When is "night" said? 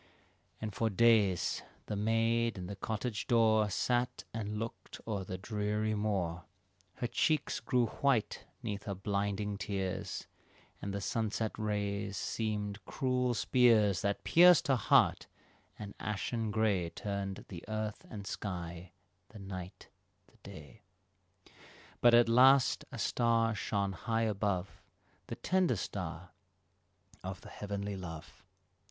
19.37-19.89